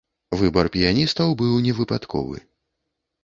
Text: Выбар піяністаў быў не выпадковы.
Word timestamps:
Выбар 0.39 0.69
піяністаў 0.75 1.35
быў 1.41 1.53
не 1.65 1.75
выпадковы. 1.79 2.37